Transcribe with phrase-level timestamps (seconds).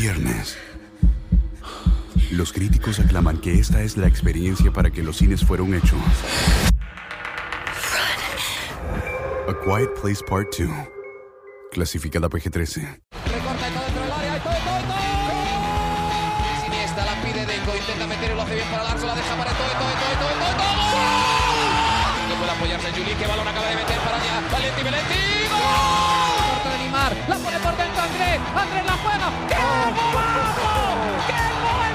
[0.00, 0.56] viernes.
[2.30, 6.00] Los críticos aclaman que esta es la experiencia para que los cines fueron hechos.
[9.46, 10.70] A Quiet Place Part 2.
[11.72, 13.00] Clasificada PG-13.
[13.26, 13.68] Recorta
[17.04, 17.76] la pide Deco.
[17.76, 18.84] Intenta meter hace bien para.
[18.84, 20.90] La deja para todo, todo, todo, todo, todo,
[28.10, 28.40] Andrés.
[28.56, 29.28] Andrés la juega.
[29.48, 29.54] ¡Qué
[30.12, 30.70] golazo!
[31.28, 31.94] ¡Qué gol!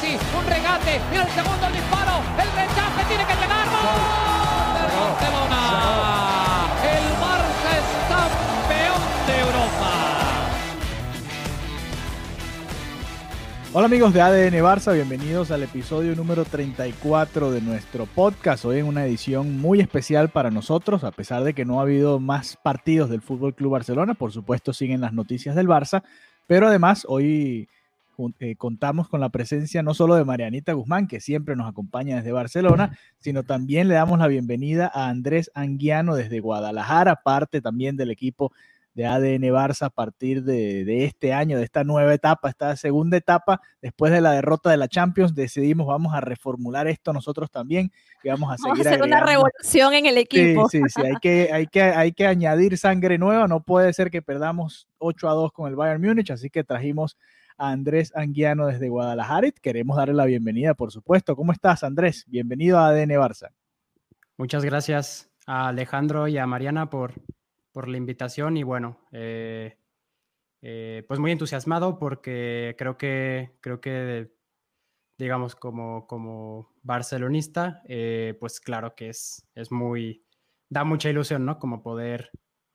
[0.00, 1.00] Sí, un regate.
[1.12, 2.22] Y el segundo disparo.
[2.38, 4.21] El rechace tiene que llegar.
[13.74, 18.66] Hola amigos de ADN Barça, bienvenidos al episodio número 34 de nuestro podcast.
[18.66, 22.20] Hoy en una edición muy especial para nosotros, a pesar de que no ha habido
[22.20, 26.02] más partidos del Fútbol Club Barcelona, por supuesto siguen las noticias del Barça,
[26.46, 27.66] pero además hoy
[28.40, 32.32] eh, contamos con la presencia no solo de Marianita Guzmán, que siempre nos acompaña desde
[32.32, 38.10] Barcelona, sino también le damos la bienvenida a Andrés Anguiano desde Guadalajara, parte también del
[38.10, 38.52] equipo
[38.94, 43.16] de ADN Barça a partir de, de, este año, de esta nueva etapa, esta segunda
[43.16, 47.90] etapa, después de la derrota de la Champions, decidimos vamos a reformular esto nosotros también
[48.22, 48.70] y vamos a seguir.
[48.70, 50.68] Vamos a hacer una revolución en el equipo.
[50.68, 54.10] Sí, sí, sí, hay que, hay, que, hay que añadir sangre nueva, no puede ser
[54.10, 57.16] que perdamos 8 a 2 con el Bayern Múnich, así que trajimos
[57.56, 61.36] a Andrés Anguiano desde Guadalajara y queremos darle la bienvenida, por supuesto.
[61.36, 62.24] ¿Cómo estás, Andrés?
[62.26, 63.50] Bienvenido a ADN Barça.
[64.36, 67.14] Muchas gracias a Alejandro y a Mariana por,
[67.72, 69.78] por la invitación y bueno, eh,
[70.60, 74.32] eh, pues muy entusiasmado porque creo que, creo que
[75.18, 80.24] digamos, como, como barcelonista, eh, pues claro que es, es muy,
[80.68, 81.58] da mucha ilusión, ¿no?
[81.58, 82.30] Como poder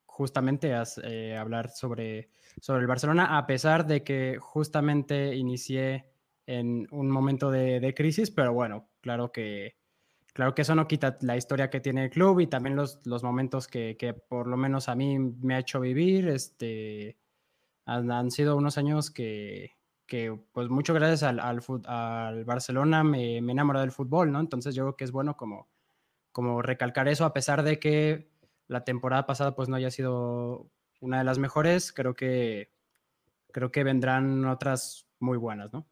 [0.05, 6.11] justamente hablar sobre, sobre el Barcelona, a pesar de que justamente inicié
[6.47, 9.75] en un momento de, de crisis, pero bueno, claro que,
[10.37, 13.23] Claro que eso no quita la historia que tiene el club y también los, los
[13.23, 16.27] momentos que, que, por lo menos a mí me ha hecho vivir.
[16.27, 17.17] Este,
[17.85, 19.71] han, han sido unos años que,
[20.05, 24.39] que, pues mucho gracias al, al, Barcelona me, me enamoré del fútbol, ¿no?
[24.39, 25.69] Entonces yo creo que es bueno como,
[26.31, 28.29] como recalcar eso, a pesar de que
[28.67, 30.69] la temporada pasada pues no haya sido
[30.99, 32.71] una de las mejores, creo que,
[33.51, 35.87] creo que vendrán otras muy buenas, ¿no?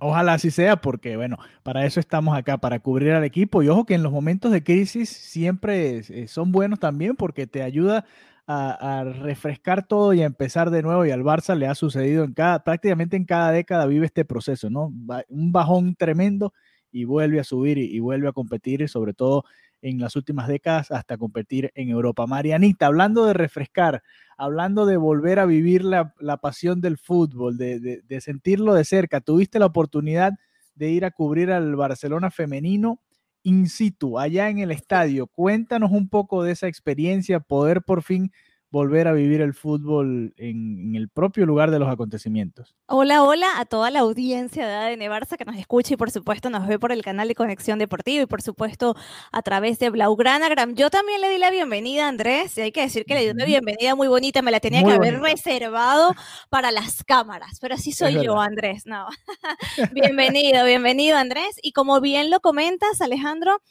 [0.00, 3.62] Ojalá así sea, porque bueno, para eso estamos acá, para cubrir al equipo.
[3.62, 8.04] Y ojo que en los momentos de crisis siempre son buenos también porque te ayuda
[8.46, 11.04] a, a, refrescar todo y a empezar de nuevo.
[11.04, 14.70] Y al Barça le ha sucedido en cada, prácticamente en cada década vive este proceso,
[14.70, 14.92] ¿no?
[15.28, 16.54] Un bajón tremendo
[16.90, 19.44] y vuelve a subir y, y vuelve a competir, y sobre todo
[19.82, 22.26] en las últimas décadas hasta competir en Europa.
[22.26, 24.02] Marianita, hablando de refrescar,
[24.36, 28.84] hablando de volver a vivir la, la pasión del fútbol, de, de, de, sentirlo de
[28.84, 30.32] cerca, tuviste la oportunidad
[30.74, 33.00] de ir a cubrir al Barcelona femenino
[33.42, 35.26] in situ, allá en el estadio.
[35.26, 38.32] Cuéntanos un poco de esa experiencia, poder por fin
[38.70, 42.76] volver a vivir el fútbol en, en, el propio lugar de los acontecimientos.
[42.86, 46.50] Hola, hola a toda la audiencia de ADN Barça que nos escucha y por supuesto
[46.50, 48.94] nos ve por el canal de Conexión Deportiva y por supuesto
[49.32, 50.74] a través de Blaugranagram.
[50.74, 53.30] Yo también le di la bienvenida a Andrés y hay que decir que le di
[53.30, 56.14] una bienvenida muy bonita, me la tenía muy que haber reservado
[56.50, 58.82] para las cámaras, pero así soy yo, Andrés.
[58.84, 59.06] No.
[59.92, 61.58] bienvenido, bienvenido Andrés.
[61.62, 63.62] Y como bien lo comentas, Alejandro,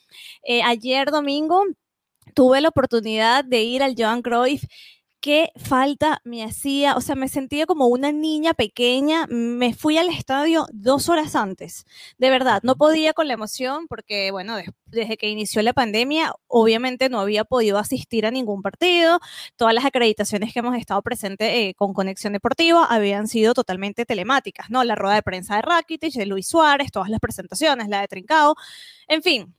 [0.43, 1.63] eh, ayer domingo
[2.37, 4.63] tuve la oportunidad de ir al Joan Cruyff
[5.21, 10.07] qué falta me hacía, o sea, me sentía como una niña pequeña, me fui al
[10.09, 11.85] estadio dos horas antes,
[12.19, 16.31] de verdad, no podía con la emoción porque, bueno, de, desde que inició la pandemia,
[16.45, 19.19] obviamente no había podido asistir a ningún partido,
[19.55, 24.69] todas las acreditaciones que hemos estado presentes eh, con Conexión Deportiva habían sido totalmente telemáticas,
[24.69, 24.83] ¿no?
[24.83, 28.53] La rueda de prensa de Rakitic, de Luis Suárez, todas las presentaciones, la de Trincao,
[29.07, 29.55] en fin,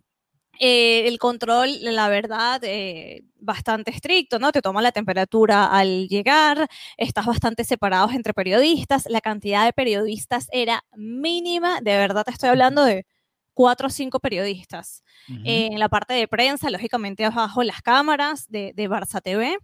[0.58, 4.52] eh, el control, la verdad, eh, bastante estricto, ¿no?
[4.52, 10.48] Te toma la temperatura al llegar, estás bastante separados entre periodistas, la cantidad de periodistas
[10.52, 13.06] era mínima, de verdad te estoy hablando de
[13.54, 15.02] cuatro o cinco periodistas.
[15.28, 15.42] Uh -huh.
[15.44, 19.58] eh, en la parte de prensa, lógicamente abajo las cámaras de, de Barça TV.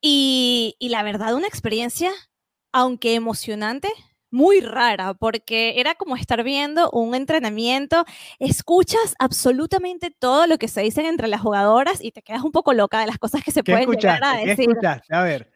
[0.00, 2.12] Y, y la verdad, una experiencia,
[2.72, 3.88] aunque emocionante,
[4.30, 8.04] muy rara, porque era como estar viendo un entrenamiento,
[8.38, 12.72] escuchas absolutamente todo lo que se dicen entre las jugadoras y te quedas un poco
[12.72, 14.56] loca de las cosas que se pueden llegar a decir.
[14.56, 15.14] ¿Qué escuchaste?
[15.14, 15.50] A ver.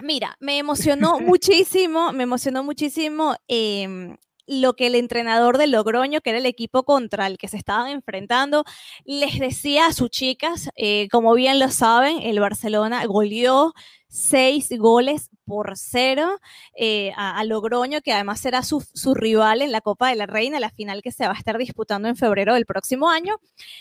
[0.00, 4.16] Mira, me emocionó muchísimo, me emocionó muchísimo eh,
[4.46, 7.88] lo que el entrenador de Logroño, que era el equipo contra el que se estaban
[7.88, 8.64] enfrentando,
[9.04, 13.72] les decía a sus chicas, eh, como bien lo saben, el Barcelona goleó
[14.14, 16.38] seis goles por cero
[16.76, 18.80] eh, a, Logroño, que además será su,
[19.12, 22.06] rival en la Copa de la Reina, la final que se va a estar disputando
[22.06, 23.36] en febrero del próximo año.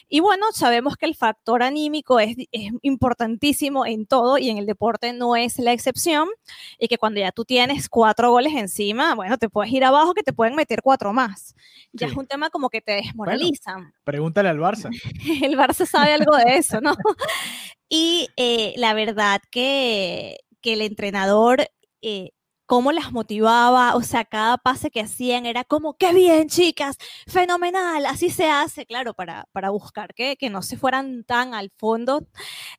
[0.09, 2.35] Y bueno, sabemos que el factor anímico es,
[2.81, 6.27] importantísimo en todo y en el deporte no es la excepción.
[6.79, 10.23] Y que cuando ya tú tienes cuatro goles encima, bueno, te puedes ir abajo que
[10.23, 11.55] te pueden meter cuatro más.
[11.91, 13.93] Ya es un tema como que te desmoralizan.
[14.03, 14.89] pregúntale al Barça.
[15.43, 16.95] el Barça sabe algo de eso, ¿no?
[17.95, 21.67] Y eh, la verdad que, que el entrenador
[22.01, 22.31] eh,
[22.73, 26.97] cómo las motivaba, o sea, cada pase que hacían era como, qué bien, chicas,
[27.27, 31.69] fenomenal, así se hace, claro, para, para buscar que, que no se fueran tan al
[31.77, 32.25] fondo.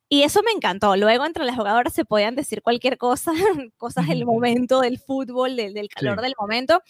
[0.09, 0.97] Y eso me encantó.
[0.97, 3.31] Luego entre las jugadoras se podían decir cualquier cosa,
[3.77, 6.83] cosas del momento, del fútbol, del, calor del momento,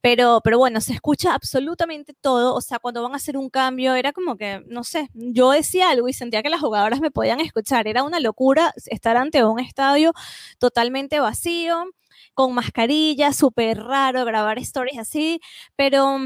[0.00, 3.96] pero, pero bueno, se escucha absolutamente todo, o sea, cuando van a hacer un cambio
[3.96, 7.40] era como que, no sé, yo decía algo y sentía que las jugadoras me podían
[7.40, 10.12] escuchar, era una locura estar ante un estadio
[10.60, 11.86] totalmente vacío
[12.34, 15.40] con mascarilla, súper raro grabar stories así,
[15.76, 16.18] pero...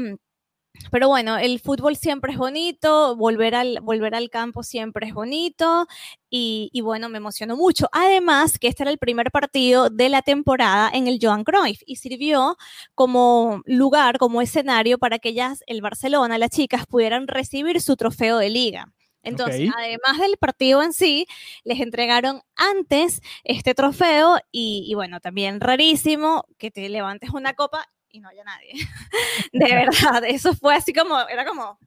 [0.91, 5.87] Pero bueno, el fútbol siempre es bonito, volver al, volver al campo siempre es bonito
[6.29, 7.89] y, y, bueno, me emocionó mucho.
[7.91, 11.97] Además, que este era el primer partido de la temporada en el Joan Cruyff y
[11.97, 12.55] sirvió
[12.95, 18.37] como lugar, como escenario para que ellas, el Barcelona, las chicas, pudieran recibir su trofeo
[18.37, 18.93] de liga.
[19.23, 21.27] Entonces, además del partido en sí,
[21.63, 28.19] les entregaron antes este trofeo y, bueno, también rarísimo que te levantes una copa y
[28.19, 28.73] no haya nadie.
[29.53, 31.77] De verdad, eso fue así como, era como...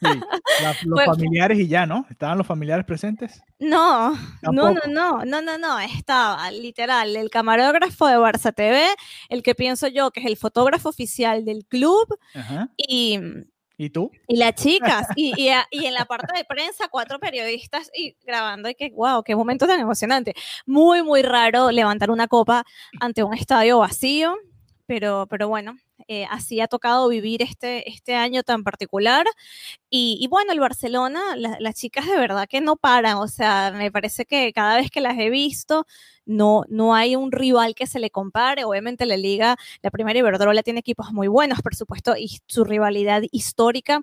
[0.84, 2.06] los familiares y ya, ¿no?
[2.08, 3.42] ¿Estaban los familiares presentes?
[3.58, 4.12] No,
[4.42, 8.86] no, no, no, no, no, no, estaba literal el camarógrafo de Barça TV,
[9.28, 12.16] el que pienso yo que es el fotógrafo oficial del club
[12.76, 13.18] y
[13.80, 14.10] ¿Y tú?
[14.26, 18.68] Y las chicas, y, y, y, en la parte de prensa, cuatro periodistas y grabando,
[18.68, 20.34] y que, wow, qué momento tan emocionante.
[20.66, 22.64] Muy, muy raro levantar una copa
[23.00, 24.36] ante un estadio vacío,
[24.86, 29.26] pero, pero bueno, eh, así ha tocado vivir este, este año tan particular.
[29.90, 33.90] Y, y bueno, el Barcelona, las chicas de verdad que no paran, o sea, me
[33.90, 35.86] parece que cada vez que las he visto,
[36.26, 38.64] no, no hay un rival que se le compare.
[38.64, 43.22] Obviamente la liga, la primera Iberdrola tiene equipos muy buenos, por supuesto, y su rivalidad
[43.32, 44.02] histórica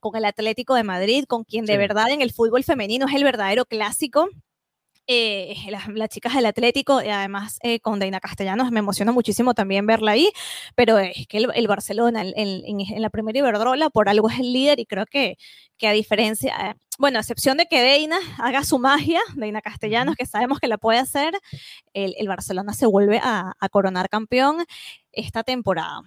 [0.00, 3.24] con el Atlético de Madrid, con quien de verdad en el fútbol femenino es el
[3.24, 4.28] verdadero clásico.
[5.08, 9.86] Eh, las, chicas del Atlético, y además eh, con Deina Castellanos, me emociona muchísimo también
[9.86, 10.30] verla ahí,
[10.74, 14.86] pero es que el, Barcelona en, la primera Iberdrola por algo es el líder y
[14.86, 15.36] creo que,
[15.78, 20.16] que a diferencia, eh, bueno, a excepción de que Deina haga su magia, Deina Castellanos,
[20.16, 21.34] que sabemos que la puede hacer,
[21.92, 24.64] el, Barcelona se vuelve a, coronar campeón
[25.12, 26.02] esta temporada.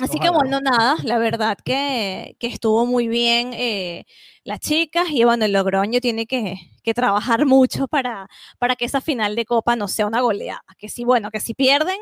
[0.00, 4.04] Así que bueno, nada, la verdad que, que estuvo muy bien eh,
[4.44, 8.28] las chicas y bueno, el Logroño tiene que, que, trabajar mucho para,
[8.58, 10.62] para que esa final de Copa no sea una goleada.
[10.78, 11.98] Que si, bueno, que si pierden,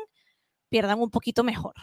[0.69, 1.73] pierdan un poquito mejor.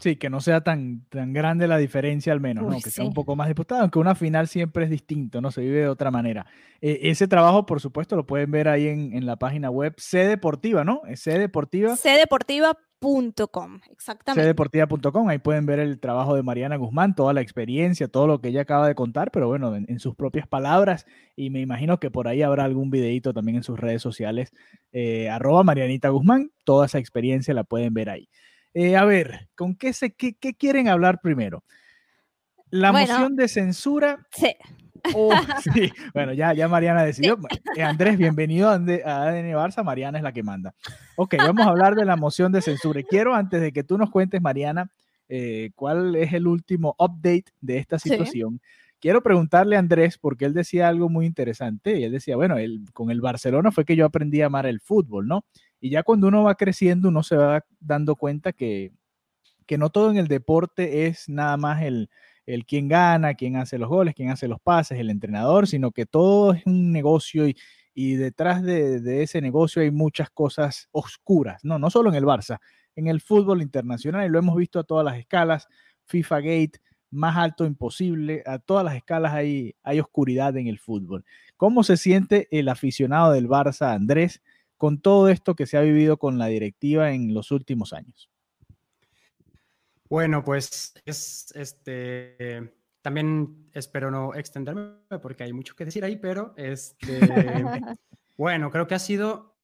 [0.00, 2.80] Sí, que no sea tan, tan grande la diferencia al menos, ¿no?
[2.80, 5.50] que sea un poco más disputado, aunque una final siempre es distinto, ¿no?
[5.50, 6.46] Se vive de otra manera.
[6.80, 10.26] Eh, ese trabajo, por supuesto, lo pueden ver ahí en, en la página web C
[10.26, 11.02] Deportiva, ¿no?
[11.14, 11.96] C Deportiva.
[11.96, 14.42] Cdeportiva.com, exactamente.
[14.42, 18.48] Cdeportiva.com, ahí pueden ver el trabajo de Mariana Guzmán, toda la experiencia, todo lo que
[18.48, 21.04] ella acaba de contar, pero bueno, en, sus propias palabras,
[21.36, 24.54] y me imagino que por ahí habrá algún videito también en sus redes sociales,
[24.92, 28.30] eh, arroba Marianita Guzmán, toda esa experiencia la pueden ver ahí.
[28.74, 31.64] Eh, a ver, ¿con qué, se, qué, quieren hablar primero?
[32.70, 34.26] ¿La moción de censura?
[34.30, 34.54] Sí.
[35.74, 37.38] sí, bueno, ya, ya Mariana decidió.
[37.76, 39.82] Eh, Andrés, bienvenido a ADN Barça.
[39.82, 40.74] Mariana es la que manda.
[41.16, 43.00] Ok, vamos a hablar de la moción de censura.
[43.00, 44.90] Y quiero, antes de que tú nos cuentes, Mariana,
[45.28, 48.60] eh, cuál es el último update de esta situación.
[49.00, 51.98] Quiero preguntarle a Andrés, porque él decía algo muy interesante.
[51.98, 54.80] Y él decía, bueno, él, con el Barcelona fue que yo aprendí a amar el
[54.80, 55.44] fútbol, ¿no?
[55.80, 58.92] Y ya cuando uno va creciendo, uno se va dando cuenta que,
[59.66, 62.10] que no todo en el deporte es nada más el,
[62.46, 66.06] el quién gana, quién hace los goles, quién hace los pases, el entrenador, sino que
[66.06, 67.56] todo es un negocio y,
[67.94, 72.24] y detrás de, de, ese negocio hay muchas cosas oscuras, no, no solo en el
[72.24, 72.58] Barça,
[72.96, 75.68] en el fútbol internacional y lo hemos visto a todas las escalas,
[76.06, 81.24] FIFA Gate, más alto imposible, a todas las escalas hay, hay oscuridad en el fútbol.
[81.56, 84.42] ¿Cómo se siente el aficionado del Barça, Andrés,
[84.80, 88.30] con todo esto que se ha vivido con la directiva en los últimos años?
[90.08, 92.72] Bueno, pues es este
[93.02, 97.20] también espero no extenderme porque hay mucho que decir ahí, pero este
[98.38, 99.54] bueno, creo que ha sido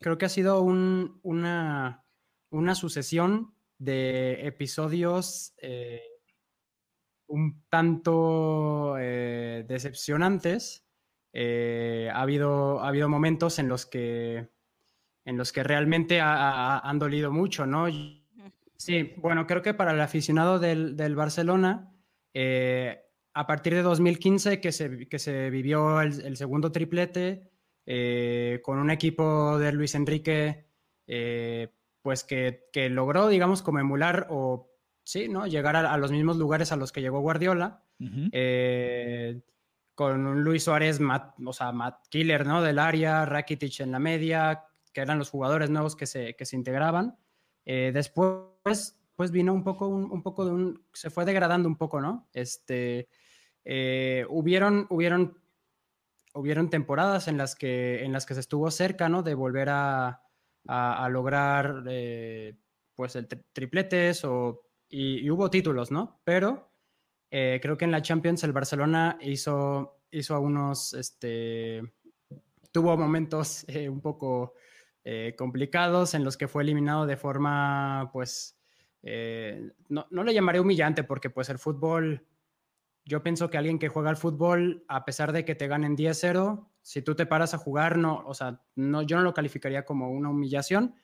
[0.00, 2.02] creo que ha sido una,
[2.48, 6.00] una sucesión de episodios eh,
[7.26, 10.83] un tanto eh, decepcionantes
[11.36, 14.48] eh, ha, habido, ha habido momentos en los que,
[15.24, 17.86] en los que realmente han dolido mucho, ¿no?
[18.76, 21.92] Sí, bueno, creo que para el aficionado del, Barcelona,
[22.32, 23.00] eh,
[23.32, 27.50] a partir de 2015 que se, que se vivió el, segundo triplete,
[27.84, 30.68] eh, con un equipo de Luis Enrique,
[32.00, 34.70] pues que, que, logró, digamos, como emular o,
[35.02, 35.48] sí, ¿no?
[35.48, 37.82] Llegar a, los mismos lugares a los que llegó Guardiola
[39.94, 41.00] con un Luis Suárez,
[41.44, 42.62] o sea, Matt Killer, ¿no?
[42.62, 46.56] Del área, Rakitic en la media, que eran los jugadores nuevos que se, que se
[46.56, 47.16] integraban.
[47.64, 52.00] Eh, después, pues vino un poco, un, poco de un, se fue degradando un poco,
[52.00, 52.28] ¿no?
[52.32, 53.08] Este,
[53.64, 55.38] eh, hubieron, hubieron,
[56.34, 59.22] hubieron temporadas en las que, en las que se estuvo cerca, ¿no?
[59.22, 60.22] De volver a,
[60.66, 62.56] a, lograr, eh,
[62.94, 66.20] pues, el tripletes o, y, hubo títulos, ¿no?
[66.24, 66.73] Pero
[67.36, 71.82] eh, creo que en la Champions el Barcelona hizo, hizo unos, este,
[72.70, 74.54] tuvo momentos eh, un poco
[75.02, 78.56] eh, complicados en los que fue eliminado de forma, pues,
[79.88, 82.24] no, no, le llamaré humillante porque pues el fútbol,
[83.04, 86.68] yo pienso que alguien que juega al fútbol, a pesar de que te ganen 10-0,
[86.82, 90.08] si tú te paras a jugar, no, o sea, no, yo no lo calificaría como
[90.12, 90.94] una humillación,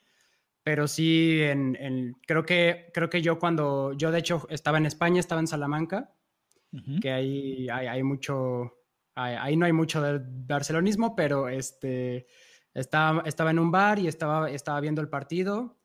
[0.63, 5.19] pero sí, en, creo, que, creo que yo cuando, yo de hecho estaba en España,
[5.19, 6.13] estaba en Salamanca,
[7.01, 8.77] que ahí hay, mucho,
[9.15, 12.27] ahí no hay mucho del barcelonismo, pero este,
[12.73, 15.77] estaba, estaba en un bar y estaba, estaba viendo el partido.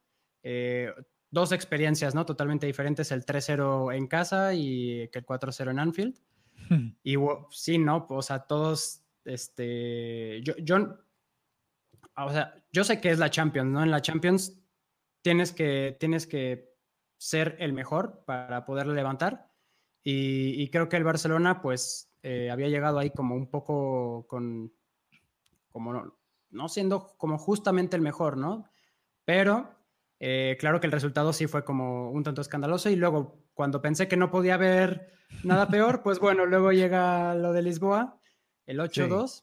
[0.43, 0.93] Eh,
[1.31, 2.25] dos experiencias, ¿no?
[2.25, 6.19] Totalmente diferentes, el 3-0 en casa y que el 4-0 en Anfield.
[7.02, 7.16] Y
[7.50, 8.07] sí, ¿no?
[8.09, 10.99] O sea, todos, este, yo, yo,
[12.16, 13.83] o sea, yo sé que es la Champions, ¿no?
[13.83, 14.59] En la Champions
[15.23, 16.75] tienes que, tienes que
[17.19, 19.50] ser el mejor para poder levantar.
[20.09, 24.73] Y, creo que el Barcelona, pues, eh, había llegado ahí como un poco con,
[25.73, 26.15] como
[26.51, 28.71] no, siendo como justamente el mejor, ¿no?
[29.25, 29.69] Pero
[30.21, 34.07] eh, claro que el resultado sí fue como un tanto escandaloso y luego cuando pensé
[34.07, 35.11] que no podía haber
[35.43, 38.21] nada peor, pues bueno, luego llega lo de Lisboa,
[38.67, 39.43] el 8-2,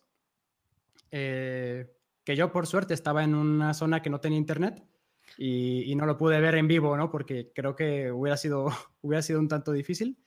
[1.11, 1.93] eh,
[2.23, 4.81] que yo por suerte estaba en una zona que no tenía internet
[5.37, 7.11] y, y, no lo pude ver en vivo, ¿no?
[7.11, 8.69] Porque creo que hubiera sido,
[9.01, 10.17] hubiera sido un tanto difícil.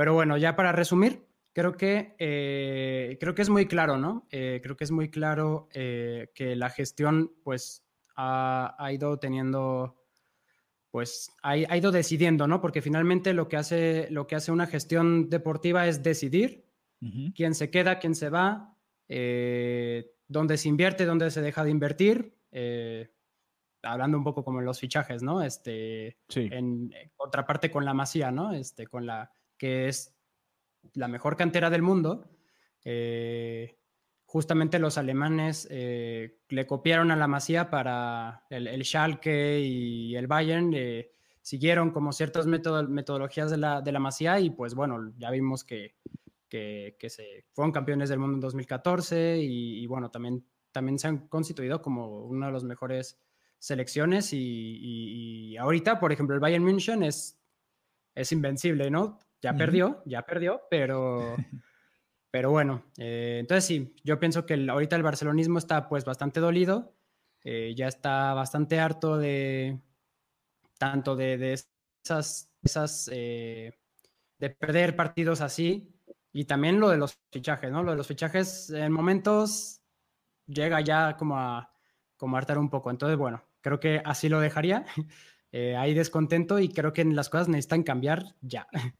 [0.00, 4.26] Pero bueno, ya para resumir, creo que, eh, creo que es muy claro, ¿no?
[4.30, 7.84] Eh, creo que es muy claro eh, que la gestión, pues,
[8.16, 10.02] ha, ido teniendo,
[10.90, 12.62] pues, ha, ido decidiendo, ¿no?
[12.62, 16.64] Porque finalmente lo que hace, lo que hace una gestión deportiva es decidir
[17.34, 18.74] quién se queda, quién se va,
[19.06, 22.38] dónde se invierte, dónde se deja de invertir.
[23.82, 25.42] hablando un poco como en los fichajes, ¿no?
[25.42, 28.54] Este, en contraparte con la masía, ¿no?
[28.54, 29.30] Este, con la,
[29.60, 30.16] que es
[30.94, 32.24] la mejor cantera del mundo,
[32.82, 33.76] eh,
[34.24, 40.72] justamente los alemanes eh, le copiaron a la Masía para el, Schalke y el Bayern,
[40.72, 41.10] eh,
[41.42, 45.94] siguieron como ciertas metodologías de la, de la Masía y pues bueno, ya vimos que,
[46.48, 51.82] que, se fueron campeones del mundo en 2014 y, bueno, también, también se han constituido
[51.82, 53.20] como una de las mejores
[53.58, 57.38] selecciones y, ahorita, por ejemplo, el Bayern München es,
[58.14, 59.18] es invencible, ¿no?
[59.42, 61.36] Ya perdió, ya perdió, pero,
[62.30, 66.94] pero bueno, eh, entonces sí, yo pienso que ahorita el barcelonismo está pues bastante dolido,
[67.42, 69.80] eh, ya está bastante harto de
[70.78, 71.58] tanto de,
[72.04, 73.72] esas, esas eh,
[74.38, 75.94] de perder partidos así
[76.32, 77.82] y también lo de los fichajes, ¿no?
[77.82, 79.82] Lo de los fichajes en momentos
[80.46, 81.72] llega ya como a,
[82.16, 84.84] como hartar un poco, entonces bueno, creo que así lo dejaría.
[85.52, 88.68] hay descontento y creo que las cosas necesitan cambiar ya.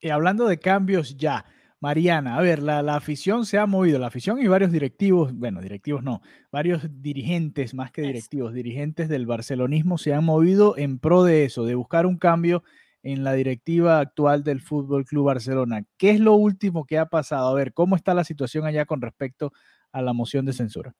[0.00, 1.44] Y hablando de cambios ya,
[1.80, 6.02] Mariana, a ver, la, afición se ha movido, la afición y varios directivos, bueno, directivos
[6.02, 6.20] no,
[6.52, 11.64] varios dirigentes, más que directivos, dirigentes del barcelonismo se han movido en pro de eso,
[11.64, 12.62] de buscar un cambio
[13.02, 15.84] en la directiva actual del Fútbol Club Barcelona.
[15.96, 17.48] ¿Qué es lo último que ha pasado?
[17.48, 19.52] A ver, ¿cómo está la situación allá con respecto
[19.92, 20.94] a la moción de censura?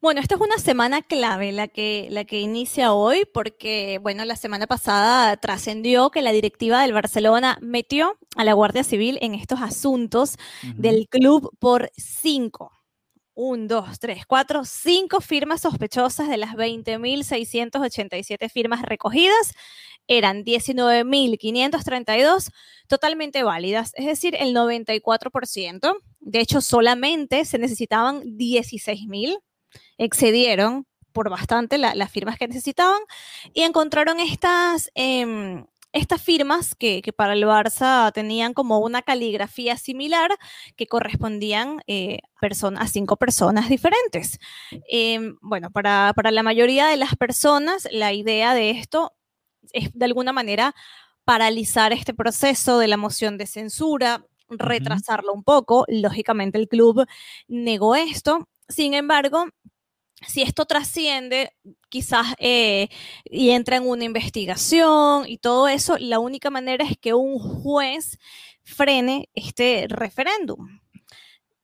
[0.00, 4.34] Bueno, esta es una semana clave la que, la que inicia hoy porque, bueno, la
[4.34, 9.60] semana pasada trascendió que la directiva del Barcelona metió a la Guardia Civil en estos
[9.60, 10.36] asuntos
[10.76, 12.79] del club por cinco.
[13.42, 19.54] Un, dos, tres, cuatro, cinco firmas sospechosas de las 20.687 firmas recogidas.
[20.06, 22.50] Eran 19.532
[22.86, 25.96] totalmente válidas, es decir, el 94%.
[26.20, 29.38] De hecho, solamente se necesitaban 16.000
[29.96, 33.00] excedieron por bastante las firmas que necesitaban
[33.54, 40.30] y encontraron estas, em, estas firmas que, para el Barça tenían como una caligrafía similar
[40.76, 42.18] que correspondían eh,
[42.76, 44.38] a cinco personas diferentes.
[44.88, 49.12] Em, bueno, para, para la mayoría de las personas, la idea de esto
[49.72, 50.74] es de alguna manera
[51.24, 55.84] paralizar este proceso de la moción de censura, retrasarlo un poco.
[55.88, 57.06] Lógicamente el club
[57.48, 58.48] negó esto.
[58.68, 59.46] Sin embargo,
[60.26, 61.52] si esto trasciende
[61.88, 62.88] quizás eh,
[63.24, 68.18] y entra en una investigación y todo eso, la única manera es que un juez
[68.62, 70.80] frene este referéndum.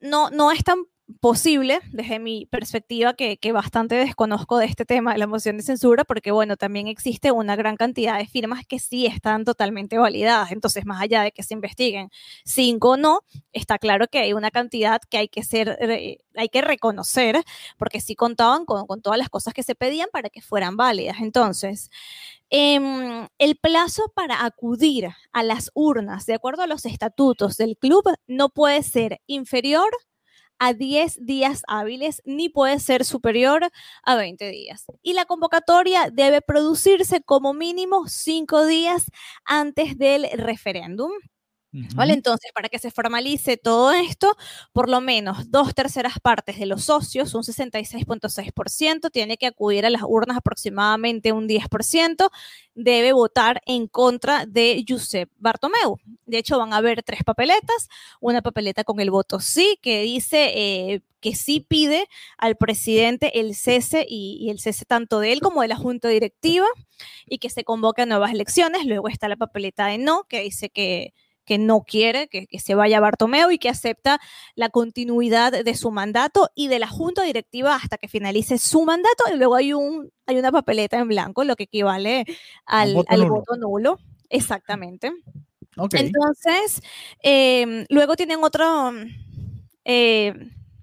[0.00, 0.84] No, no es tan
[1.20, 6.04] posible, desde mi perspectiva, que, bastante desconozco de este tema de la moción de censura,
[6.04, 10.50] porque bueno, también existe una gran cantidad de firmas que sí están totalmente validadas.
[10.52, 12.10] Entonces, más allá de que se investiguen
[12.44, 13.20] cinco no,
[13.52, 15.78] está claro que hay una cantidad que hay que ser,
[16.34, 17.42] hay que reconocer,
[17.78, 21.18] porque sí contaban con, todas las cosas que se pedían para que fueran válidas.
[21.20, 21.90] Entonces,
[22.50, 28.04] em, el plazo para acudir a las urnas, de acuerdo a los estatutos del club,
[28.26, 29.90] no puede ser inferior
[30.74, 33.70] 10 días hábiles ni puede ser superior
[34.02, 34.84] a 20 días.
[35.02, 39.06] Y la convocatoria debe producirse como mínimo 5 días
[39.44, 41.12] antes del referéndum.
[41.94, 42.14] ¿Vale?
[42.14, 44.36] Entonces, para que se formalice todo esto,
[44.72, 49.90] por lo menos dos terceras partes de los socios, un 66.6%, tiene que acudir a
[49.90, 52.30] las urnas aproximadamente un 10%,
[52.74, 55.98] debe votar en contra de Josep Bartomeu.
[56.26, 57.88] De hecho, van a haber tres papeletas,
[58.20, 62.06] una papeleta con el voto sí, que dice eh, que sí pide
[62.38, 66.08] al presidente el cese y, y, el cese tanto de él como de la junta
[66.08, 66.66] directiva
[67.26, 68.84] y que se convoque a nuevas elecciones.
[68.84, 71.14] Luego está la papeleta de no, que dice que
[71.46, 74.20] que no quiere que, se vaya Bartomeu y que acepta
[74.54, 79.24] la continuidad de su mandato y de la junta directiva hasta que finalice su mandato.
[79.32, 82.24] Y luego hay, un, hay una papeleta en blanco, lo que equivale
[82.66, 83.98] al, voto, nulo.
[84.28, 85.12] Exactamente.
[85.92, 86.82] Entonces,
[87.20, 88.92] em, luego tienen otro
[89.84, 90.34] eh,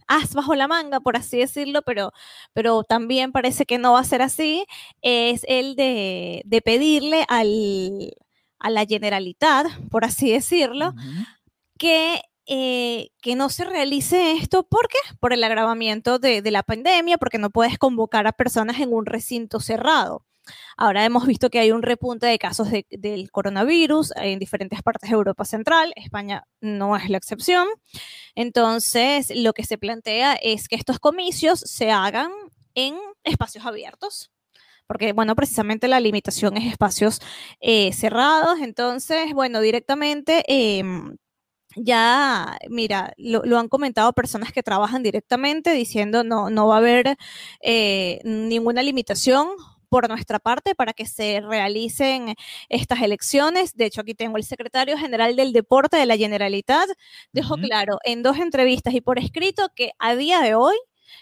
[0.07, 2.13] as bajo la manga, por así decirlo, pero,
[2.53, 4.65] pero también parece que no va a ser así,
[5.01, 8.13] es el de, de pedirle al,
[8.63, 10.95] a la generalidad, por así decirlo,
[11.77, 14.63] que, eh, que no se realice esto.
[14.63, 14.97] ¿Por qué?
[15.19, 19.59] Por el agravamiento de, la pandemia, porque no puedes convocar a personas en un recinto
[19.59, 20.25] cerrado.
[20.77, 25.15] Ahora hemos visto que hay un repunte de casos del coronavirus en diferentes partes de
[25.15, 25.93] Europa Central.
[25.95, 27.67] España no es la excepción.
[28.33, 32.31] Entonces, lo que se plantea es que estos comicios se hagan
[32.75, 34.32] en espacios abiertos
[34.87, 37.19] porque, bueno, precisamente la limitación es espacios
[37.61, 40.43] eh, cerrados, entonces, bueno, directamente...
[40.47, 41.17] Em,
[41.75, 47.17] ya, mira, lo, han comentado personas que trabajan directamente diciendo no, no va a haber
[47.61, 49.47] eh, ninguna limitación
[49.93, 52.33] por nuestra parte para que se realicen
[52.67, 53.75] estas elecciones.
[53.75, 56.89] De hecho, aquí tengo el secretario general del deporte de la Generalitat.
[57.31, 60.75] Dejó claro en dos entrevistas y por escrito que a día de hoy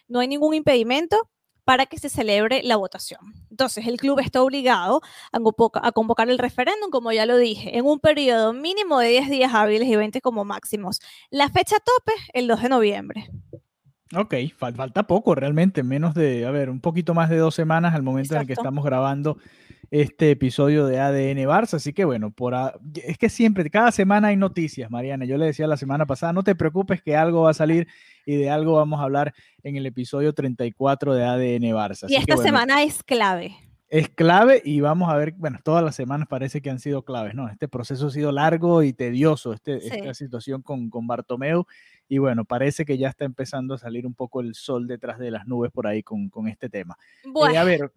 [0.08, 1.30] no hay ningún impedimento
[1.64, 3.34] para que se celebre la votación.
[3.50, 8.00] Entonces, el club está obligado a convocar el referéndum, como ya lo dije, en un
[8.00, 11.00] periodo mínimo de 10 días hábiles y 20 como máximos.
[11.30, 13.30] La fecha tope, el 2 de noviembre.
[14.16, 18.04] Ok, falta poco realmente, menos de, a ver, un poquito más de dos semanas al
[18.04, 19.38] momento en el que estamos grabando
[19.90, 21.76] este episodio de ADN Barça.
[21.76, 22.54] Así que bueno, por
[22.96, 25.26] es que siempre, cada semana hay noticias, Mariana.
[25.26, 27.88] Yo le decía la semana pasada, no te preocupes que algo va a salir
[28.26, 32.06] y de algo vamos a hablar en el episodio 34 de ADN Barça.
[32.10, 33.56] y esta semana es clave.
[33.88, 37.36] Es clave y vamos a ver, bueno, todas las semanas parece que han sido claves,
[37.36, 37.50] ¿no?
[37.50, 41.66] Este proceso ha sido largo y tedioso, este, esta situación con, con Bartomeu
[42.12, 45.32] y bueno, parece que ya está empezando a salir un poco el sol detrás de
[45.32, 46.98] las nubes por ahí con, con este tema.
[47.24, 47.56] Bueno.
[47.56, 47.94] Eh, a ver,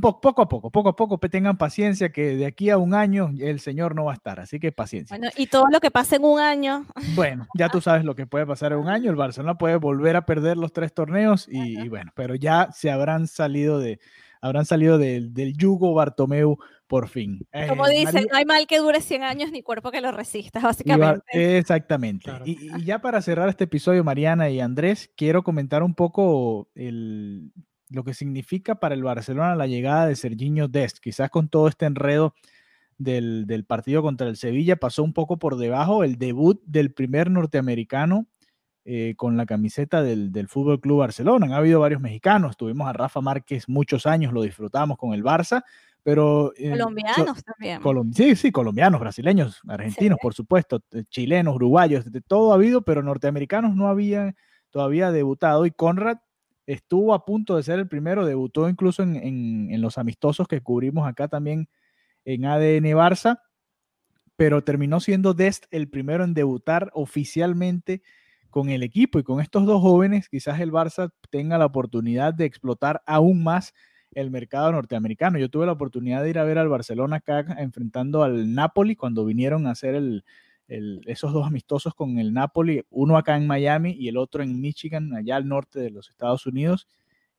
[0.00, 3.60] poco, a poco, poco a poco, tengan paciencia que de aquí a un año el
[3.60, 5.18] Señor no va a estar, así que paciencia.
[5.18, 6.86] Bueno, y todo lo que pasa en un año.
[7.14, 10.16] Bueno, ya tú sabes lo que puede pasar en un año, el Barcelona puede volver
[10.16, 14.00] a perder los tres torneos y, bueno, pero ya se habrán salido de,
[14.40, 17.46] habrán salido del yugo Bartomeu por fin.
[17.68, 20.60] Como eh, dicen, no hay mal que dure 100 años ni cuerpo que lo resista,
[20.62, 21.58] básicamente.
[21.58, 22.30] exactamente.
[22.44, 27.52] Y, y, ya para cerrar este episodio, Mariana y Andrés, quiero comentar un poco el,
[27.90, 30.98] lo que significa para el Barcelona la llegada de Serginho Dest.
[30.98, 32.34] Quizás con todo este enredo
[32.98, 38.26] del, partido contra el Sevilla pasó un poco por debajo el debut del primer norteamericano
[38.90, 41.44] eh, con la camiseta del, del Fútbol Club Barcelona.
[41.44, 45.62] Han habido varios mexicanos, tuvimos a Rafa Márquez muchos años, lo disfrutamos con el Barça,
[46.02, 46.54] pero...
[46.56, 48.14] Eh, colombianos también.
[48.14, 53.02] sí, sí, colombianos, brasileños, argentinos, por supuesto, eh, chilenos, uruguayos, de todo ha habido, pero
[53.02, 54.34] norteamericanos no habían
[54.70, 56.20] todavía debutado y Conrad
[56.64, 61.28] estuvo a punto de ser el primero, debutó incluso en, los amistosos que cubrimos acá
[61.28, 61.68] también
[62.24, 63.42] en ADN Barça.
[64.34, 68.00] pero terminó siendo Dest el primero en debutar oficialmente
[68.50, 72.44] con el equipo y con estos dos jóvenes quizás el Barça tenga la oportunidad de
[72.44, 73.74] explotar aún más
[74.12, 75.38] el mercado norteamericano.
[75.38, 79.24] Yo tuve la oportunidad de ir a ver al Barcelona acá enfrentando al Napoli cuando
[79.24, 80.24] vinieron a hacer el,
[80.68, 85.14] esos dos amistosos con el Napoli, uno acá en Miami y el otro en Michigan,
[85.14, 86.88] allá al norte de los Estados Unidos.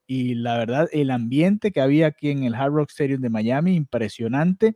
[0.07, 3.75] Y la verdad, el ambiente que había aquí en el Hard Rock Stadium de Miami,
[3.75, 4.75] impresionante.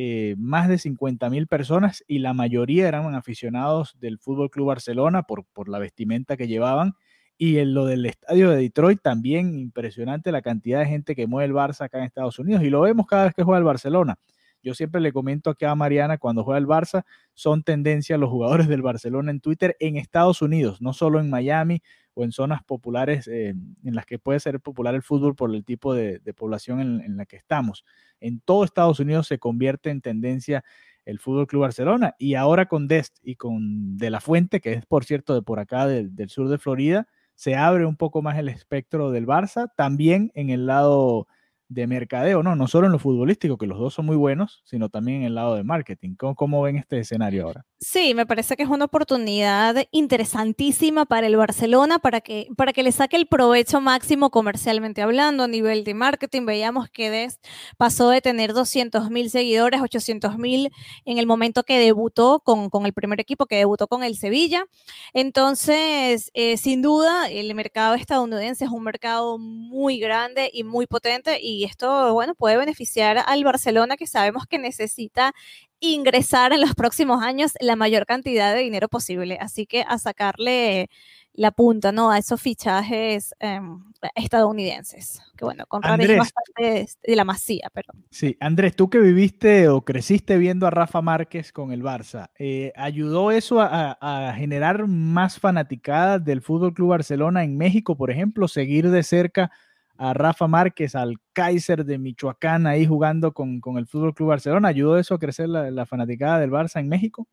[0.00, 5.24] Eh, más de 50 mil personas y la mayoría eran aficionados del Fútbol Club Barcelona
[5.24, 6.92] por, por la vestimenta que llevaban.
[7.36, 11.46] Y en lo del estadio de Detroit también impresionante la cantidad de gente que mueve
[11.46, 14.20] el Barça acá en Estados Unidos y lo vemos cada vez que juega el Barcelona.
[14.62, 18.68] Yo siempre le comento aquí a Mariana cuando juega el Barça, son tendencia los jugadores
[18.68, 21.82] del Barcelona en Twitter en Estados Unidos, no solo en Miami
[22.14, 25.64] o en zonas populares eh, en las que puede ser popular el fútbol por el
[25.64, 27.84] tipo de, población en, la que estamos.
[28.20, 30.64] En todo Estados Unidos se convierte en tendencia
[31.04, 32.14] el Fútbol Club Barcelona.
[32.18, 35.58] Y ahora con Dest y con De La Fuente, que es por cierto de por
[35.58, 40.32] acá del sur de Florida, se abre un poco más el espectro del Barça, también
[40.34, 41.28] en el lado
[41.68, 44.88] de mercadeo, no, no solo en lo futbolístico, que los dos son muy buenos, sino
[44.88, 46.14] también en el lado de marketing.
[46.16, 47.66] ¿Cómo, ven este escenario ahora?
[47.78, 52.82] Sí, me parece que es una oportunidad interesantísima para el Barcelona, para que, para que
[52.82, 56.46] le saque el provecho máximo comercialmente hablando, a nivel de marketing.
[56.46, 57.38] Veíamos que Des
[57.76, 60.70] pasó de tener 200 mil seguidores, 800 mil
[61.04, 64.64] en el momento que debutó con, con, el primer equipo, que debutó con el Sevilla.
[65.12, 71.38] Entonces, eh, sin duda, el mercado estadounidense es un mercado muy grande y muy potente
[71.42, 75.34] y y esto, bueno, puede beneficiar al Barcelona que sabemos que necesita
[75.80, 79.38] ingresar en los próximos años la mayor cantidad de dinero posible.
[79.40, 80.88] Así que a sacarle
[81.32, 82.12] la punta, ¿no?
[82.12, 83.82] A esos fichajes em,
[84.14, 85.20] estadounidenses.
[85.36, 87.92] Que bueno, comprar bastante de la masía, pero.
[88.10, 92.72] Sí, Andrés, tú que viviste o creciste viendo a Rafa Márquez con el Barça, eh,
[92.76, 98.46] ¿ayudó eso a, a, generar más fanaticada del Fútbol Club Barcelona en México, por ejemplo?
[98.46, 99.50] Seguir de cerca
[99.98, 104.68] a Rafa Márquez, al Kaiser de Michoacán ahí jugando con, el Fútbol Club Barcelona.
[104.68, 107.26] ¿Ayudó eso a crecer la, fanaticada del Barça en México?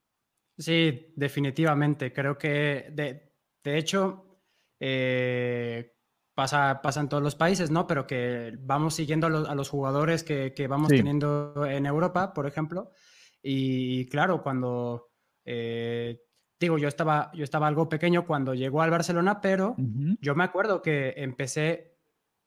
[0.57, 2.11] Sí, definitivamente.
[2.11, 4.39] Creo que, de, hecho,
[4.79, 5.93] eh,
[6.33, 7.85] pasa, en todos los países, ¿no?
[7.85, 12.89] Pero que vamos siguiendo a los, jugadores que, vamos teniendo en Europa, por ejemplo.
[13.43, 15.11] Y claro, cuando...
[15.45, 16.19] Eh,
[16.59, 19.75] digo, yo estaba, yo estaba algo pequeño cuando llegó al Barcelona, pero
[20.19, 21.94] yo me acuerdo que empecé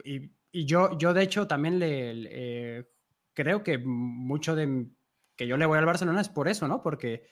[0.05, 2.85] y, yo, yo de hecho también le, eh,
[3.35, 4.87] creo que mucho de
[5.37, 6.83] que yo le voy al Barcelona es por eso, ¿no?
[6.83, 7.23] Porque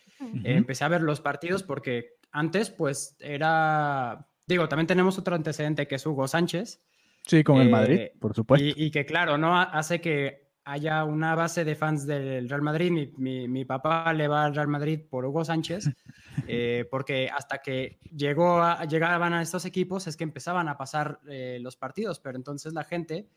[0.45, 5.97] empecé a ver los partidos porque antes pues era, digo, también tenemos otro antecedente que
[5.97, 6.83] es Hugo Sánchez.
[7.27, 8.65] Sí, con el Madrid, eh, por supuesto.
[8.77, 9.61] Y, que claro, ¿no?
[9.61, 12.91] Hace que haya una base de fans del Real Madrid.
[12.91, 15.87] Mi, mi, mi papá le va al Real Madrid por Hugo Sánchez.
[16.49, 21.19] Eh, porque hasta que llegó a, llegaban a estos equipos es que empezaban a pasar
[21.27, 23.31] eh, los partidos, pero entonces la gente,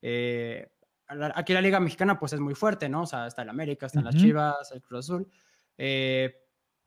[0.00, 0.72] eh,
[1.34, 3.02] aquí la Liga Mexicana pues es muy fuerte, ¿no?
[3.02, 5.28] O sea, está el América, están las Chivas, el Cruz Azul,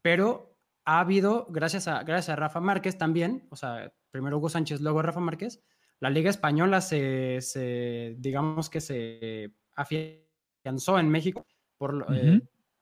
[0.02, 4.82] pero ha habido, gracias a, gracias a Rafa Márquez también, o sea, primero Hugo Sánchez,
[4.82, 5.62] luego Rafa Márquez,
[6.00, 11.46] la Liga Española se, se digamos que se afianzó en México
[11.78, 12.06] por,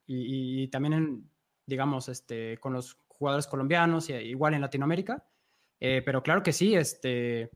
[0.05, 1.31] y, y, también en,
[1.65, 5.25] digamos, este, con los jugadores colombianos, y igual en Latinoamérica.
[5.79, 7.51] Eh, pero claro que sí, este,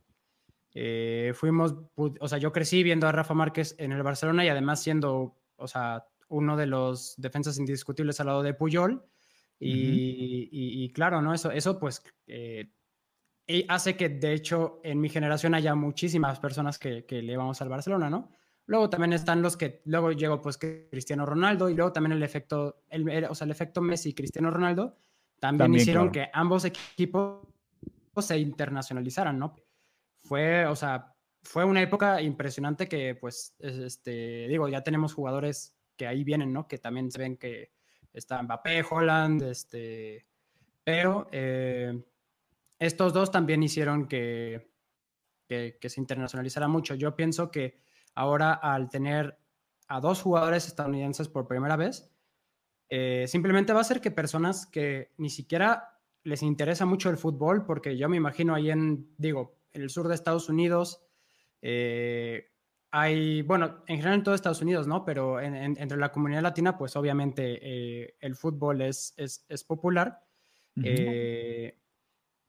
[0.74, 4.82] eh, fuimos, o sea, yo crecí viendo a Rafa Márquez en el Barcelona y además
[4.82, 9.04] siendo, o sea, uno de los defensas indiscutibles al lado de Puyol.
[9.64, 11.36] Y, claro, ¿no?
[11.36, 12.72] Eso, eso pues eh,
[13.68, 17.70] hace que de hecho en mi generación haya muchísimas personas que, que le vamos al
[17.70, 18.32] Barcelona, ¿no?
[18.68, 22.84] Luego también están los que, luego llegó pues Cristiano Ronaldo y luego también el efecto,
[22.90, 24.98] el, o sea, el efecto Messi y Cristiano Ronaldo
[25.40, 27.48] también, hicieron que ambos equipos
[28.20, 29.56] se internacionalizaran, ¿no?
[30.24, 36.08] Fue, o sea, fue una época impresionante que pues, este, digo, ya tenemos jugadores que
[36.08, 36.68] ahí vienen, ¿no?
[36.68, 37.72] Que también se ven que
[38.14, 40.28] está Mbappé, Holland, este,
[40.84, 42.04] pero eh,
[42.78, 44.72] estos dos también hicieron que,
[45.48, 46.94] que, que se internacionalizara mucho.
[46.96, 47.82] Yo pienso que
[48.16, 49.38] ahora al tener
[49.88, 52.10] a dos jugadores estadounidenses por primera vez,
[52.90, 57.66] eh, simplemente va a ser que personas que ni siquiera les interesa mucho el fútbol,
[57.66, 61.02] porque yo me imagino ahí en, digo, en el sur de Estados Unidos,
[61.62, 62.52] eh,
[62.92, 65.06] hay, bueno, en general en todo Estados Unidos, ¿no?
[65.06, 70.22] Pero entre la comunidad latina, pues obviamente eh, el fútbol es, es, popular,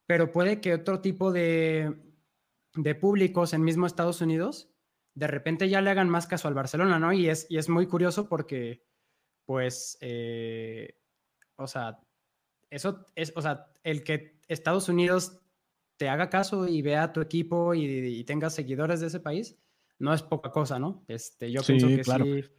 [0.06, 1.94] pero puede que otro tipo de,
[2.74, 4.71] de públicos en mismo Estados Unidos
[5.14, 7.12] de repente ya le hagan más caso al Barcelona, ¿no?
[7.12, 8.84] Y es, y es muy curioso porque,
[9.44, 10.98] pues, eh,
[11.56, 12.00] o sea,
[12.70, 15.40] eso es, o sea, el que Estados Unidos
[15.96, 19.58] te haga caso y vea a tu equipo y, y tenga seguidores de ese país,
[19.98, 21.04] no es poca cosa, ¿no?
[21.08, 22.50] Este, yo pienso que sí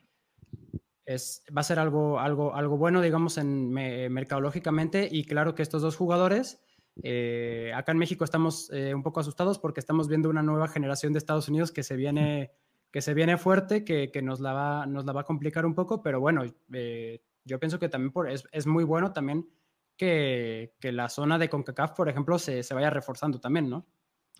[1.05, 5.07] es, va a ser algo, algo, algo bueno, digamos, en, mercadológicamente.
[5.11, 6.62] Y claro que estos dos jugadores,
[7.01, 11.13] eh, acá en México estamos eh, un poco asustados porque estamos viendo una nueva generación
[11.13, 12.51] de Estados Unidos que se viene,
[12.91, 15.73] que se viene fuerte, que, que nos, la va, nos la va a complicar un
[15.73, 19.49] poco, pero bueno, eh, yo pienso que también por, es, es, muy bueno también
[19.97, 23.85] que, que, la zona de CONCACAF, por ejemplo, se, se vaya reforzando también, ¿no?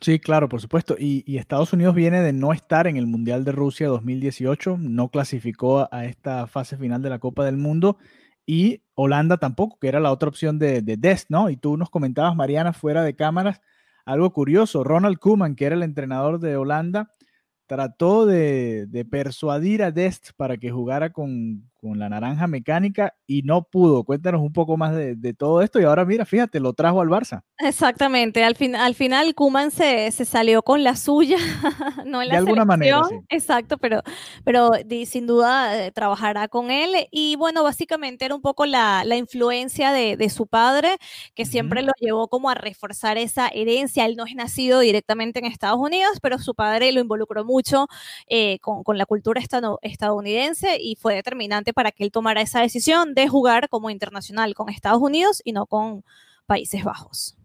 [0.04, 0.96] Sí, claro, por supuesto.
[1.00, 5.88] Y, Estados Unidos viene de no estar en el Mundial de Rusia 2018, no clasificó
[5.90, 7.98] a esta fase final de la Copa del Mundo
[8.46, 11.50] y Holanda tampoco, que era la otra opción de, de Dest, ¿no?
[11.50, 13.62] Y tú nos comentabas, Mariana, fuera de cámaras,
[14.06, 14.84] algo curioso.
[14.84, 17.14] Ronald Koeman, que era el entrenador de Holanda,
[17.68, 23.42] trató de, de persuadir a Dest para que jugara con, con la naranja mecánica y
[23.42, 24.06] no pudo.
[24.06, 27.42] Cuéntanos un poco más de, todo esto y ahora mira, fíjate, lo trajo al Barça.
[27.58, 31.38] Exactamente, al, fin, al final Kuman se, se, salió con la suya,
[32.06, 34.02] no en la De alguna manera, Exacto, pero,
[34.46, 34.72] pero
[35.06, 39.92] sin duda eh, trabajará con él y bueno, básicamente era un poco la, la influencia
[39.92, 40.98] de, de, su padre
[41.36, 44.06] que siempre lo llevó como a reforzar esa herencia.
[44.06, 47.53] Él no es nacido directamente en Estados Unidos, pero su padre lo involucró mucho
[48.28, 49.42] eh, con, con la cultura
[49.82, 54.70] estadounidense y fue determinante para que él tomara esa decisión de jugar como internacional con
[54.70, 56.04] Estados Unidos y no con
[56.46, 57.38] Países Bajos.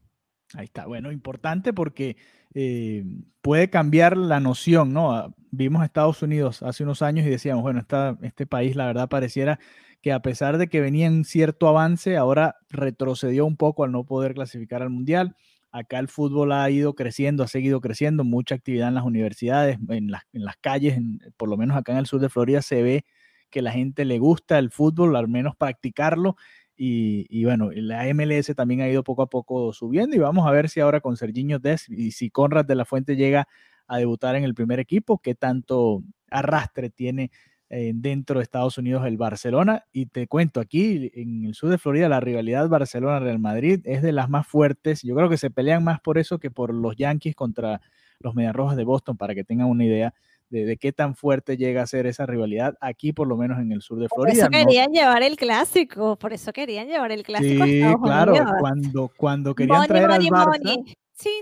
[0.54, 2.16] Ahí está, bueno, importante porque
[2.54, 3.04] eh,
[3.42, 5.12] puede cambiar la noción, ¿no?
[5.12, 7.84] Ah, vimos a Estados Unidos hace unos años y decíamos, bueno,
[8.22, 9.58] este país la verdad pareciera
[10.00, 14.04] que a pesar de que venía en cierto avance, ahora retrocedió un poco al no
[14.04, 15.36] poder clasificar al Mundial.
[15.70, 20.10] Acá el fútbol ha ido creciendo, ha seguido creciendo, mucha actividad en las universidades, en
[20.10, 20.98] las, en las calles,
[21.36, 23.04] por lo menos acá en el sur de Florida se ve
[23.50, 26.36] que la gente le gusta el fútbol, al menos practicarlo.
[26.80, 30.68] Y, bueno, la MLS también ha ido poco a poco subiendo y vamos a ver
[30.68, 33.48] si ahora con Serginho Des y si Conrad de la Fuente llega
[33.88, 37.32] a debutar en el primer equipo, qué tanto arrastre tiene
[37.70, 39.84] eh, dentro de Estados Unidos el Barcelona.
[39.92, 44.12] Y te cuento, aquí en el sur de Florida la rivalidad Barcelona-Real Madrid es de
[44.12, 45.02] las más fuertes.
[45.02, 47.80] Yo creo que se pelean más por eso que por los Yankees contra
[48.20, 50.14] los Mediarrojas de Boston, para que tengan una idea
[50.50, 53.82] de, qué tan fuerte llega a ser esa rivalidad aquí, por lo menos en el
[53.82, 54.46] sur de Florida.
[54.46, 57.64] Por eso querían llevar el clásico, por eso querían llevar el clásico.
[57.64, 60.96] Sí, claro, cuando, cuando querían traer al Barça.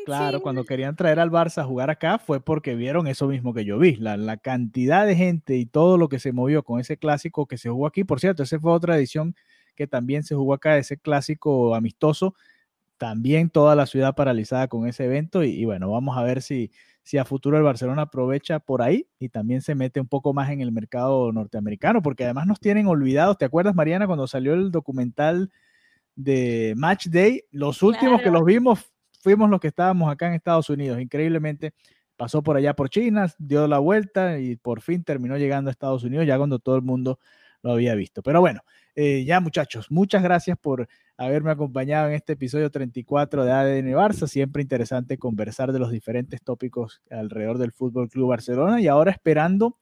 [0.04, 3.64] Claro, cuando querían traer al Barça a jugar acá fue porque vieron eso mismo que
[3.64, 6.96] yo vi, la, la, cantidad de gente y todo lo que se movió con ese
[6.96, 8.04] clásico que se jugó aquí.
[8.04, 9.34] Por cierto, esa fue otra edición
[9.74, 12.34] que también se jugó acá, ese clásico amistoso,
[12.96, 16.70] también toda la ciudad paralizada con ese evento y bueno, vamos a ver si,
[17.06, 20.50] si a futuro el Barcelona aprovecha por ahí y también se mete un poco más
[20.50, 23.38] en el mercado norteamericano, porque además nos tienen olvidados.
[23.38, 25.52] ¿Te acuerdas, Mariana, cuando salió el documental
[26.16, 27.44] de Match Day?
[27.52, 28.90] Los últimos que los vimos
[29.26, 31.00] fuimos los que estábamos acá en Estados Unidos.
[31.00, 31.74] Increíblemente
[32.16, 36.04] pasó por allá por China, dio la vuelta y por fin terminó llegando a Estados
[36.04, 37.18] Unidos, ya cuando todo el mundo
[37.60, 38.22] lo había visto.
[38.22, 38.60] Pero bueno,
[38.94, 40.86] eh, ya muchachos, muchas gracias por
[41.16, 44.28] haberme acompañado en este episodio 34 de ADN Barça.
[44.28, 49.76] Siempre interesante conversar de los diferentes tópicos alrededor del Fútbol Club Barcelona y ahora esperando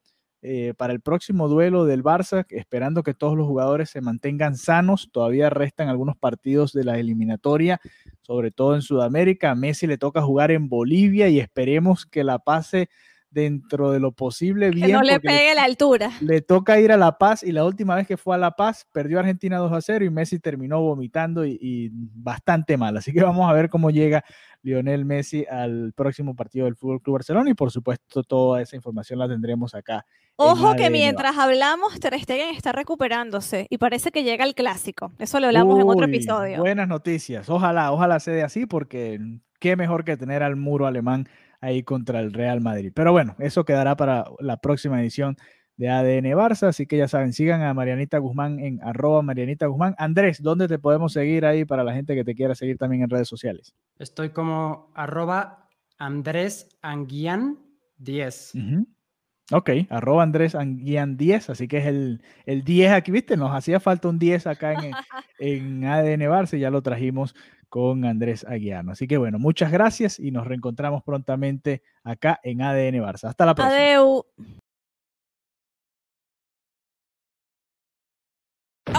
[0.47, 5.09] eh, para el próximo duelo del Barça, esperando que todos los jugadores se mantengan sanos.
[5.11, 7.81] Todavía restan algunos partidos de la eliminatoria,
[8.21, 9.53] sobre todo en Sudamérica.
[9.53, 12.91] A Messi le toca jugar en Bolivia y esperemos que la pase
[13.35, 14.87] dentro de lo posible bien.
[14.87, 16.13] Que no le pegue la altura.
[16.21, 18.87] Le toca ir a La Paz y la última vez que fue a La Paz
[18.93, 22.97] perdió Argentina 2 a 0 y Messi terminó vomitando y, bastante mal.
[22.97, 24.25] Así que vamos a ver cómo llega
[24.63, 29.19] Lionel Messi al próximo partido del Fútbol Club Barcelona y por supuesto toda esa información
[29.19, 30.07] la tendremos acá.
[30.37, 35.13] Ojo que mientras hablamos Ter Stegen está recuperándose y parece que llega el clásico.
[35.19, 36.59] Eso lo hablamos en otro episodio.
[36.59, 37.49] Buenas noticias.
[37.51, 39.21] Ojalá, ojalá se dé así porque
[39.59, 41.29] qué mejor que tener al muro alemán
[41.65, 42.93] ahí contra el Real Madrid.
[42.95, 45.37] Pero bueno, eso quedará para la próxima edición
[45.77, 49.95] de ADN Barça, así que ya saben, sigan a Marianita Guzmán en arroba Marianita Guzmán.
[49.99, 53.11] Andrés, ¿dónde te podemos seguir ahí para la gente que te quiera seguir también en
[53.11, 53.75] redes sociales?
[53.99, 57.59] Estoy como arroba Andrés Anguian
[57.99, 58.53] 10.
[59.53, 63.37] Ok, arroba Andrés Anguian 10, así que es el, el 10 aquí, ¿viste?
[63.37, 64.93] Nos hacía falta un 10 acá en,
[65.39, 67.35] en ADN Barça y ya lo trajimos
[67.75, 68.93] con Andrés Aguiano.
[68.93, 73.25] Así que bueno, muchas gracias y nos reencontramos prontamente acá en ADN Barça.
[73.25, 73.77] Hasta la próxima.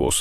[0.00, 0.18] Airbus